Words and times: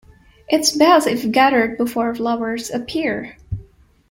It 0.49 0.61
is 0.61 0.71
best 0.75 1.05
if 1.05 1.29
gathered 1.31 1.77
before 1.77 2.15
flowers 2.15 2.71
appear. 2.71 3.37